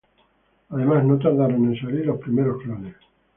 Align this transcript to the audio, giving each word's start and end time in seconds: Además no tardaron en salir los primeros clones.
Además 0.71 1.05
no 1.05 1.19
tardaron 1.19 1.63
en 1.65 1.79
salir 1.79 2.07
los 2.07 2.17
primeros 2.19 2.63
clones. 2.63 2.95